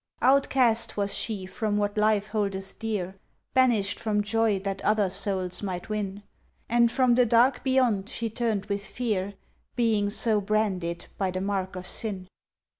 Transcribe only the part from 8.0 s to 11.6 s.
she turned with fear, Being so branded by the